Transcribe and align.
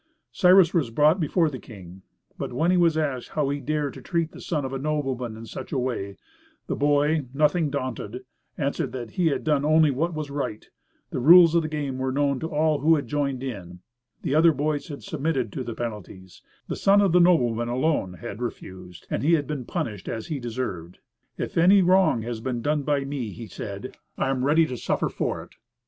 Cyrus 0.31 0.73
was 0.73 0.89
brought 0.89 1.19
before 1.19 1.47
the 1.51 1.59
king; 1.59 2.01
but 2.35 2.51
when 2.51 2.71
he 2.71 2.75
was 2.77 2.97
asked 2.97 3.29
how 3.29 3.49
he 3.49 3.59
had 3.59 3.67
dared 3.67 3.93
to 3.93 4.01
treat 4.01 4.31
the 4.31 4.41
son 4.41 4.65
of 4.65 4.73
a 4.73 4.79
nobleman 4.79 5.37
in 5.37 5.45
such 5.45 5.71
a 5.71 5.77
way, 5.77 6.17
the 6.65 6.75
boy, 6.75 7.27
nothing 7.35 7.69
daunted, 7.69 8.25
answered 8.57 8.93
that 8.93 9.11
he 9.11 9.27
had 9.27 9.43
done 9.43 9.63
only 9.63 9.91
what 9.91 10.15
was 10.15 10.31
right: 10.31 10.67
the 11.11 11.19
rules 11.19 11.53
of 11.53 11.61
the 11.61 11.67
game 11.67 11.99
were 11.99 12.11
known 12.11 12.39
to 12.39 12.47
all 12.49 12.79
who 12.79 12.95
had 12.95 13.05
joined 13.05 13.43
in 13.43 13.71
it: 13.73 13.77
the 14.23 14.33
other 14.33 14.51
boys 14.53 14.87
had 14.87 15.03
submitted 15.03 15.53
to 15.53 15.63
the 15.63 15.75
penalties: 15.75 16.41
the 16.67 16.75
son 16.75 16.99
of 16.99 17.11
the 17.11 17.19
nobleman 17.19 17.69
alone 17.69 18.13
had 18.13 18.41
refused, 18.41 19.05
and 19.11 19.21
he 19.21 19.33
had 19.33 19.45
been 19.45 19.65
punished 19.65 20.09
as 20.09 20.25
he 20.25 20.39
deserved. 20.39 20.97
"If 21.37 21.59
any 21.59 21.83
wrong 21.83 22.23
has 22.23 22.41
been 22.41 22.63
done 22.63 22.81
by 22.81 23.05
me," 23.05 23.29
he 23.29 23.45
said, 23.45 23.95
"I 24.17 24.29
am 24.31 24.45
ready 24.45 24.65
to 24.65 24.77
suffer 24.77 25.09
for 25.09 25.43
it." 25.43 25.51